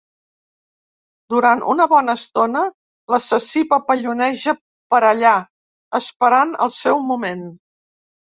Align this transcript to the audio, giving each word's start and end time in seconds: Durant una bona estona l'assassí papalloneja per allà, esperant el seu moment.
Durant 1.33 1.59
una 1.73 1.85
bona 1.91 2.15
estona 2.19 2.63
l'assassí 3.15 3.63
papalloneja 3.75 4.55
per 4.95 5.01
allà, 5.11 5.35
esperant 6.01 6.57
el 6.69 6.75
seu 6.79 7.05
moment. 7.13 7.47